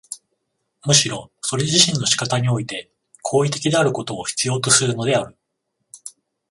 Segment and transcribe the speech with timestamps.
[0.83, 2.89] むしろそれ自身の仕方において
[3.21, 5.37] 行為的であることを必要とするのである。